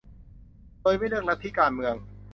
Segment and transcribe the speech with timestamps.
[0.81, 1.95] โดยไม่เลือกลัทธิการเมือง